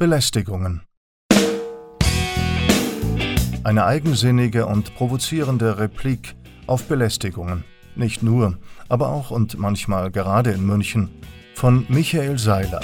[0.00, 0.80] Belästigungen.
[3.64, 7.64] Eine eigensinnige und provozierende Replik auf Belästigungen.
[7.96, 8.58] Nicht nur,
[8.88, 11.10] aber auch und manchmal gerade in München.
[11.54, 12.80] Von Michael Seiler.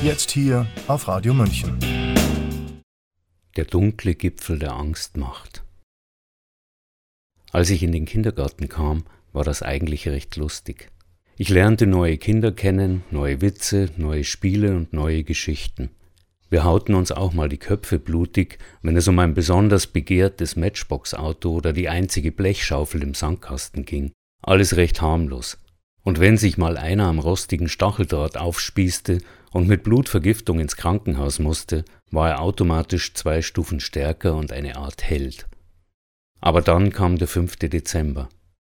[0.00, 1.76] Jetzt hier auf Radio München.
[3.56, 5.64] Der dunkle Gipfel der Angst macht.
[7.50, 9.02] Als ich in den Kindergarten kam,
[9.32, 10.92] war das eigentlich recht lustig.
[11.38, 15.90] Ich lernte neue Kinder kennen, neue Witze, neue Spiele und neue Geschichten.
[16.48, 21.50] Wir hauten uns auch mal die Köpfe blutig, wenn es um ein besonders begehrtes Matchbox-Auto
[21.50, 24.12] oder die einzige Blechschaufel im Sandkasten ging.
[24.42, 25.58] Alles recht harmlos.
[26.02, 29.18] Und wenn sich mal einer am rostigen Stacheldraht aufspießte
[29.50, 35.02] und mit Blutvergiftung ins Krankenhaus musste, war er automatisch zwei Stufen stärker und eine Art
[35.02, 35.46] Held.
[36.40, 37.56] Aber dann kam der 5.
[37.56, 38.30] Dezember.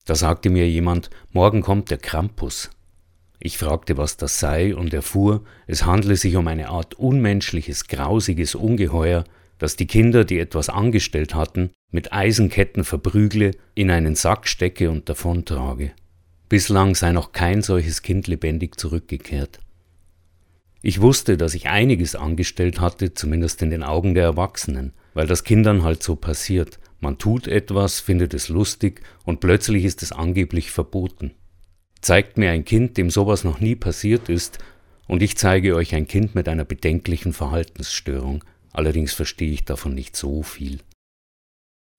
[0.07, 2.71] Da sagte mir jemand, morgen kommt der Krampus.
[3.39, 8.55] Ich fragte, was das sei, und erfuhr, es handle sich um eine Art unmenschliches, grausiges
[8.55, 9.25] Ungeheuer,
[9.59, 15.09] das die Kinder, die etwas angestellt hatten, mit Eisenketten verprügle, in einen Sack stecke und
[15.09, 15.93] davontrage.
[16.49, 19.59] Bislang sei noch kein solches Kind lebendig zurückgekehrt.
[20.83, 25.43] Ich wusste, dass ich einiges angestellt hatte, zumindest in den Augen der Erwachsenen, weil das
[25.43, 30.71] Kindern halt so passiert, man tut etwas, findet es lustig und plötzlich ist es angeblich
[30.71, 31.33] verboten.
[32.01, 34.59] Zeigt mir ein Kind, dem sowas noch nie passiert ist,
[35.09, 40.17] und ich zeige euch ein Kind mit einer bedenklichen Verhaltensstörung, allerdings verstehe ich davon nicht
[40.17, 40.81] so viel.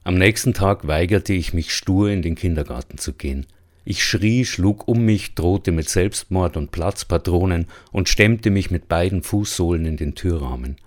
[0.03, 3.45] Am nächsten Tag weigerte ich mich stur in den Kindergarten zu gehen.
[3.83, 9.23] Ich schrie, schlug um mich, drohte mit Selbstmord und Platzpatronen und stemmte mich mit beiden
[9.23, 10.77] Fußsohlen in den Türrahmen.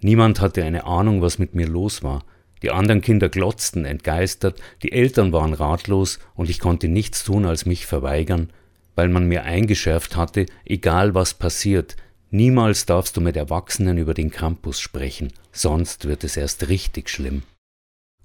[0.00, 2.24] Niemand hatte eine Ahnung, was mit mir los war.
[2.62, 7.66] Die anderen Kinder glotzten entgeistert, die Eltern waren ratlos und ich konnte nichts tun als
[7.66, 8.52] mich verweigern,
[8.94, 11.96] weil man mir eingeschärft hatte, egal was passiert,
[12.30, 17.42] niemals darfst du mit Erwachsenen über den Campus sprechen, sonst wird es erst richtig schlimm.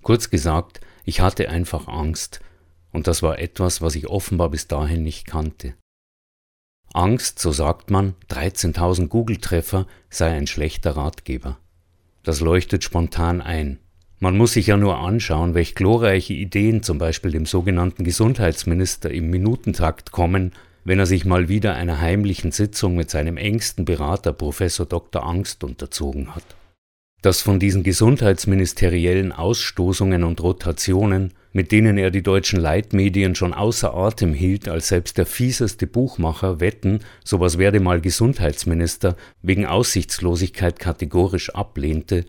[0.04, 2.40] Kurz gesagt, ich hatte einfach Angst,
[2.92, 5.74] und das war etwas, was ich offenbar bis dahin nicht kannte.
[6.94, 11.58] Angst, so sagt man, 13.000 Google-Treffer sei ein schlechter Ratgeber.
[12.24, 13.80] Das leuchtet spontan ein.
[14.20, 19.30] Man muss sich ja nur anschauen, welch glorreiche Ideen zum Beispiel dem sogenannten Gesundheitsminister im
[19.30, 24.88] Minutentakt kommen, wenn er sich mal wieder einer heimlichen Sitzung mit seinem engsten Berater Professor
[24.88, 25.24] Dr.
[25.24, 26.44] Angst unterzogen hat.
[27.22, 33.94] Dass von diesen gesundheitsministeriellen Ausstoßungen und Rotationen, mit denen er die deutschen Leitmedien schon außer
[33.94, 41.54] Atem hielt, als selbst der fieseste Buchmacher wetten, sowas werde mal Gesundheitsminister, wegen Aussichtslosigkeit kategorisch
[41.54, 42.26] ablehnte,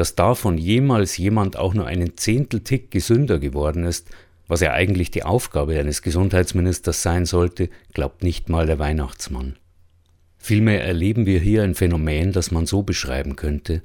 [0.00, 4.08] dass davon jemals jemand auch nur einen Zehnteltick gesünder geworden ist,
[4.48, 9.56] was ja eigentlich die Aufgabe eines Gesundheitsministers sein sollte, glaubt nicht mal der Weihnachtsmann.
[10.38, 13.82] Vielmehr erleben wir hier ein Phänomen, das man so beschreiben könnte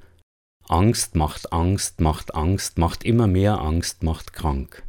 [0.69, 4.83] Angst macht Angst, macht Angst, macht immer mehr Angst, macht krank.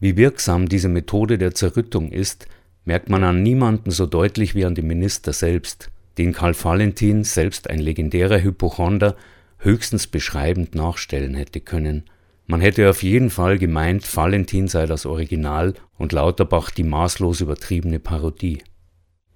[0.00, 2.46] Wie wirksam diese Methode der Zerrüttung ist,
[2.86, 7.68] merkt man an niemanden so deutlich wie an dem Minister selbst, den Karl Valentin, selbst
[7.68, 9.14] ein legendärer Hypochonder,
[9.58, 12.04] höchstens beschreibend nachstellen hätte können.
[12.46, 17.98] Man hätte auf jeden Fall gemeint, Valentin sei das Original und Lauterbach die maßlos übertriebene
[17.98, 18.62] Parodie.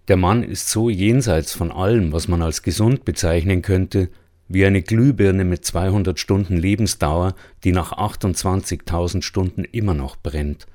[0.09, 4.09] Der Mann ist so jenseits von allem, was man als gesund bezeichnen könnte,
[4.49, 7.35] wie eine Glühbirne mit 200 Stunden Lebensdauer,
[7.65, 10.67] die nach 28.000 Stunden immer noch brennt.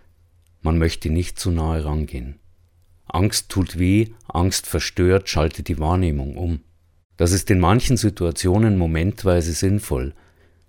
[0.61, 2.39] Man möchte nicht zu nahe rangehen.
[3.05, 6.59] Angst tut weh, Angst verstört, schaltet die Wahrnehmung um.
[7.17, 10.13] Das ist in manchen Situationen momentweise sinnvoll.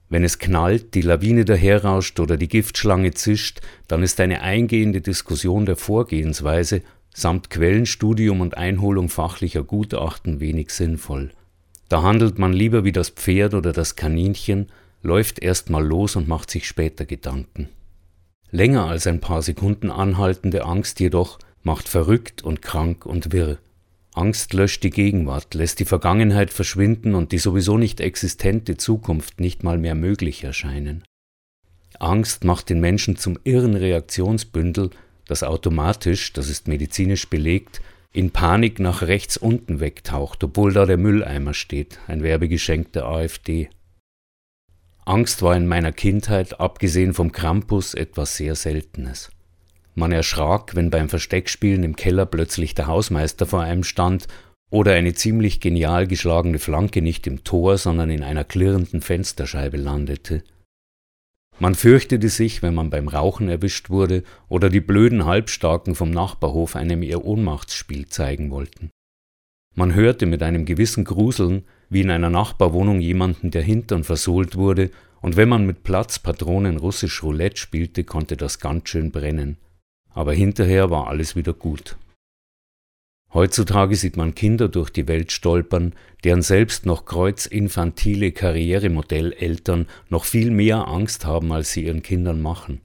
[0.08, 5.66] Wenn es knallt, die Lawine daherrauscht oder die Giftschlange zischt, dann ist eine eingehende Diskussion
[5.66, 6.82] der Vorgehensweise
[7.14, 11.30] samt Quellenstudium und Einholung fachlicher Gutachten wenig sinnvoll.
[11.88, 14.68] Da handelt man lieber wie das Pferd oder das Kaninchen,
[15.02, 17.68] läuft erst mal los und macht sich später Gedanken.
[18.50, 23.58] Länger als ein paar Sekunden anhaltende Angst jedoch macht verrückt und krank und wirr.
[24.18, 29.62] Angst löscht die Gegenwart, lässt die Vergangenheit verschwinden und die sowieso nicht existente Zukunft nicht
[29.62, 31.04] mal mehr möglich erscheinen.
[32.00, 34.90] Angst macht den Menschen zum irren Reaktionsbündel,
[35.28, 37.80] das automatisch, das ist medizinisch belegt,
[38.12, 43.70] in Panik nach rechts unten wegtaucht, obwohl da der Mülleimer steht, ein Werbegeschenk der AfD.
[45.04, 49.30] Angst war in meiner Kindheit, abgesehen vom Krampus, etwas sehr Seltenes.
[49.98, 54.28] Man erschrak, wenn beim Versteckspielen im Keller plötzlich der Hausmeister vor einem stand
[54.70, 60.44] oder eine ziemlich genial geschlagene Flanke nicht im Tor, sondern in einer klirrenden Fensterscheibe landete.
[61.58, 66.76] Man fürchtete sich, wenn man beim Rauchen erwischt wurde oder die blöden Halbstarken vom Nachbarhof
[66.76, 68.90] einem ihr Ohnmachtsspiel zeigen wollten.
[69.74, 74.92] Man hörte mit einem gewissen Gruseln, wie in einer Nachbarwohnung jemanden der Hintern versohlt wurde,
[75.20, 79.58] und wenn man mit Platzpatronen russisch Roulette spielte, konnte das ganz schön brennen.
[80.18, 81.96] Aber hinterher war alles wieder gut.
[83.32, 85.94] Heutzutage sieht man Kinder durch die Welt stolpern,
[86.24, 92.80] deren selbst noch kreuzinfantile Karrieremodelleltern noch viel mehr Angst haben, als sie ihren Kindern machen.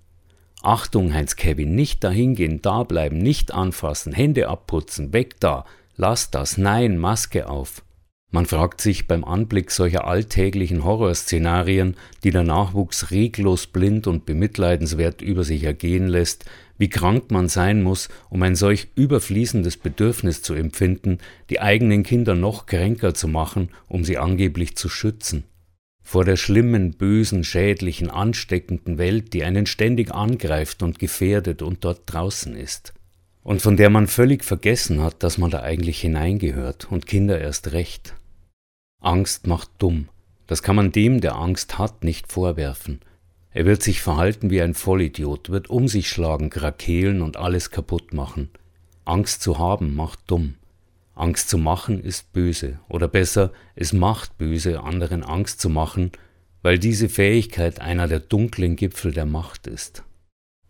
[0.61, 5.65] Achtung, Heinz Kevin, nicht dahingehen, da bleiben, nicht anfassen, Hände abputzen, weg da,
[5.95, 7.81] lass das, nein, Maske auf.
[8.29, 15.23] Man fragt sich beim Anblick solcher alltäglichen Horrorszenarien, die der Nachwuchs reglos blind und bemitleidenswert
[15.23, 16.45] über sich ergehen lässt,
[16.77, 22.35] wie krank man sein muss, um ein solch überfließendes Bedürfnis zu empfinden, die eigenen Kinder
[22.35, 25.43] noch kränker zu machen, um sie angeblich zu schützen.
[26.03, 32.01] Vor der schlimmen, bösen, schädlichen, ansteckenden Welt, die einen ständig angreift und gefährdet und dort
[32.05, 32.93] draußen ist.
[33.41, 37.71] Und von der man völlig vergessen hat, dass man da eigentlich hineingehört und Kinder erst
[37.71, 38.15] recht.
[39.01, 40.09] Angst macht dumm.
[40.47, 42.99] Das kann man dem, der Angst hat, nicht vorwerfen.
[43.53, 48.13] Er wird sich verhalten wie ein Vollidiot, wird um sich schlagen, krakeelen und alles kaputt
[48.13, 48.49] machen.
[49.05, 50.55] Angst zu haben macht dumm.
[51.15, 56.11] Angst zu machen ist böse, oder besser, es macht böse, anderen Angst zu machen,
[56.63, 60.03] weil diese Fähigkeit einer der dunklen Gipfel der Macht ist.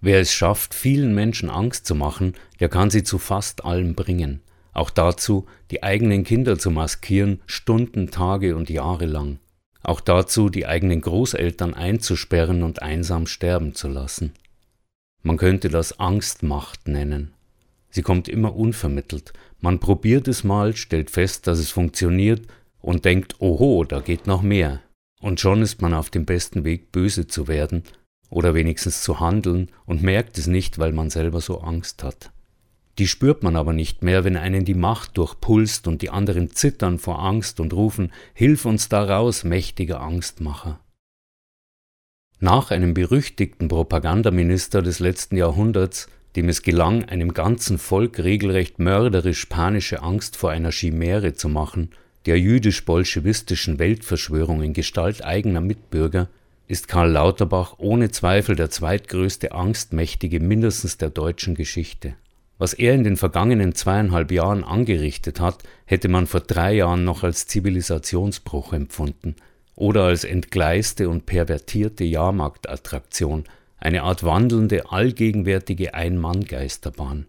[0.01, 4.41] Wer es schafft, vielen Menschen Angst zu machen, der kann sie zu fast allem bringen
[4.73, 9.39] auch dazu, die eigenen Kinder zu maskieren, Stunden, Tage und Jahre lang,
[9.83, 14.33] auch dazu, die eigenen Großeltern einzusperren und einsam sterben zu lassen.
[15.21, 17.33] Man könnte das Angstmacht nennen.
[17.89, 19.33] Sie kommt immer unvermittelt.
[19.59, 22.47] Man probiert es mal, stellt fest, dass es funktioniert
[22.81, 24.81] und denkt, oho, da geht noch mehr.
[25.21, 27.83] Und schon ist man auf dem besten Weg, böse zu werden
[28.29, 32.31] oder wenigstens zu handeln und merkt es nicht, weil man selber so Angst hat.
[32.99, 36.99] Die spürt man aber nicht mehr, wenn einen die Macht durchpulst und die anderen zittern
[36.99, 40.79] vor Angst und rufen Hilf uns daraus, mächtiger Angstmacher.
[42.39, 49.45] Nach einem berüchtigten Propagandaminister des letzten Jahrhunderts, dem es gelang, einem ganzen Volk regelrecht mörderisch
[49.45, 51.91] panische Angst vor einer Chimäre zu machen,
[52.25, 56.29] der jüdisch-bolschewistischen Weltverschwörung in Gestalt eigener Mitbürger,
[56.67, 62.15] ist Karl Lauterbach ohne Zweifel der zweitgrößte Angstmächtige mindestens der deutschen Geschichte.
[62.63, 67.23] Was er in den vergangenen zweieinhalb Jahren angerichtet hat, hätte man vor drei Jahren noch
[67.23, 69.35] als Zivilisationsbruch empfunden
[69.75, 73.43] oder als entgleiste und pervertierte Jahrmarktattraktion,
[73.79, 77.25] eine Art wandelnde, allgegenwärtige Ein-Mann-Geisterbahn.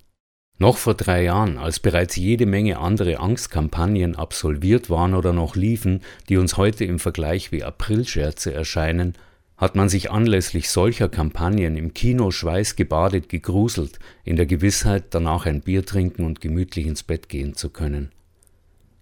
[0.58, 6.02] Noch vor drei Jahren, als bereits jede Menge andere Angstkampagnen absolviert waren oder noch liefen,
[6.28, 9.14] die uns heute im Vergleich wie Aprilscherze erscheinen,
[9.64, 15.62] hat man sich anlässlich solcher Kampagnen im Kino schweißgebadet gegruselt, in der Gewissheit, danach ein
[15.62, 18.12] Bier trinken und gemütlich ins Bett gehen zu können.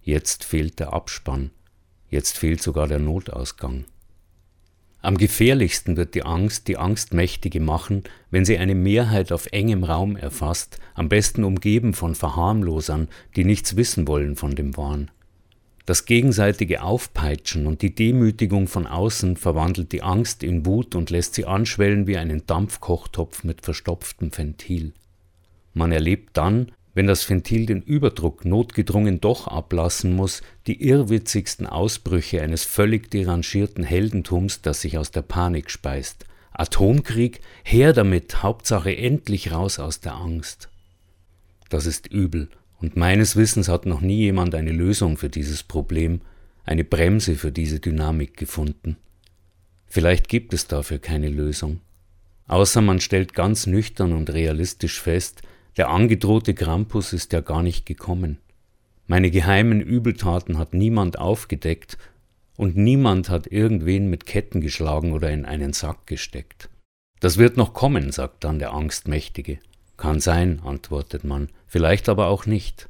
[0.03, 1.51] Jetzt fehlt der Abspann,
[2.11, 3.87] jetzt fehlt sogar der Notausgang.
[5.01, 10.17] Am gefährlichsten wird die Angst die Angstmächtige machen, wenn sie eine Mehrheit auf engem Raum
[10.17, 15.11] erfasst, am besten umgeben von Verharmlosern, die nichts wissen wollen von dem Wahn.
[15.85, 21.35] Das gegenseitige Aufpeitschen und die Demütigung von außen verwandelt die Angst in Wut und lässt
[21.35, 24.93] sie anschwellen wie einen Dampfkochtopf mit verstopftem Ventil.
[25.75, 32.43] Man erlebt dann, wenn das Ventil den Überdruck notgedrungen doch ablassen muss, die irrwitzigsten Ausbrüche
[32.43, 36.27] eines völlig derangierten Heldentums, das sich aus der Panik speist.
[36.53, 40.69] Atomkrieg, her damit, Hauptsache endlich raus aus der Angst.
[41.71, 42.51] Das ist übel
[42.83, 46.21] und meines Wissens hat noch nie jemand eine Lösung für dieses Problem,
[46.65, 48.97] eine Bremse für diese Dynamik gefunden.
[49.87, 51.81] Vielleicht gibt es dafür keine Lösung.
[52.49, 55.43] Außer man stellt ganz nüchtern und realistisch fest,
[55.77, 58.39] der angedrohte Krampus ist ja gar nicht gekommen.
[59.07, 61.99] Meine geheimen Übeltaten hat niemand aufgedeckt
[62.57, 66.69] und niemand hat irgendwen mit Ketten geschlagen oder in einen Sack gesteckt.
[67.21, 69.59] Das wird noch kommen, sagt dann der Angstmächtige.
[69.97, 72.89] Kann sein, antwortet man, vielleicht aber auch nicht.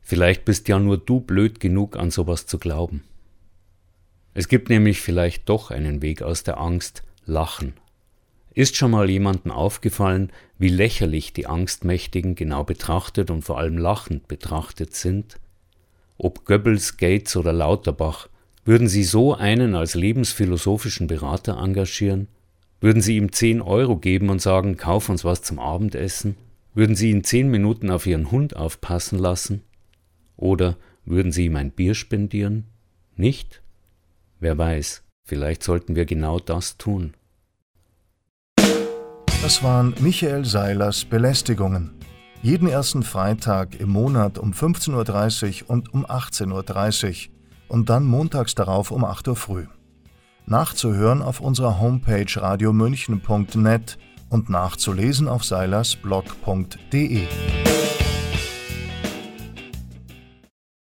[0.00, 3.04] Vielleicht bist ja nur du blöd genug, an sowas zu glauben.
[4.34, 7.74] Es gibt nämlich vielleicht doch einen Weg aus der Angst, Lachen.
[8.54, 14.28] Ist schon mal jemandem aufgefallen, wie lächerlich die Angstmächtigen genau betrachtet und vor allem lachend
[14.28, 15.38] betrachtet sind?
[16.16, 18.28] Ob Goebbels, Gates oder Lauterbach,
[18.64, 22.28] würden sie so einen als lebensphilosophischen Berater engagieren?
[22.80, 26.36] Würden Sie ihm 10 Euro geben und sagen, kauf uns was zum Abendessen?
[26.74, 29.62] Würden Sie ihn 10 Minuten auf Ihren Hund aufpassen lassen?
[30.36, 32.66] Oder würden Sie ihm ein Bier spendieren?
[33.16, 33.62] Nicht?
[34.38, 37.14] Wer weiß, vielleicht sollten wir genau das tun.
[39.42, 41.90] Das waren Michael Seilers Belästigungen.
[42.42, 47.34] Jeden ersten Freitag im Monat um 15.30 Uhr und um 18.30 Uhr
[47.66, 49.66] und dann montags darauf um 8 Uhr früh.
[50.48, 53.98] Nachzuhören auf unserer Homepage radiomünchen.net
[54.30, 57.26] und nachzulesen auf seilersblog.de.